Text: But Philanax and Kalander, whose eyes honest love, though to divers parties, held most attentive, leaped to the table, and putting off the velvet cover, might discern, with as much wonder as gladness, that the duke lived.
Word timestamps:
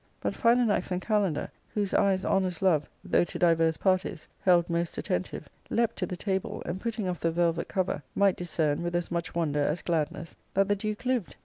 But 0.19 0.33
Philanax 0.33 0.89
and 0.89 0.99
Kalander, 0.99 1.51
whose 1.75 1.93
eyes 1.93 2.25
honest 2.25 2.63
love, 2.63 2.89
though 3.03 3.23
to 3.23 3.37
divers 3.37 3.77
parties, 3.77 4.27
held 4.39 4.67
most 4.67 4.97
attentive, 4.97 5.47
leaped 5.69 5.95
to 5.97 6.07
the 6.07 6.17
table, 6.17 6.63
and 6.65 6.81
putting 6.81 7.07
off 7.07 7.19
the 7.19 7.29
velvet 7.29 7.67
cover, 7.67 8.01
might 8.15 8.35
discern, 8.35 8.81
with 8.81 8.95
as 8.95 9.11
much 9.11 9.35
wonder 9.35 9.61
as 9.61 9.83
gladness, 9.83 10.35
that 10.55 10.69
the 10.69 10.75
duke 10.75 11.05
lived. 11.05 11.35